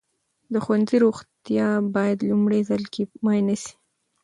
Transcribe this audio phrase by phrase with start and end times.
[0.53, 3.73] د ښوونځي روغتیا باید لومړي ځل کې معاینه سي.